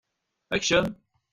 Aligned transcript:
Ekcem! 0.51 0.95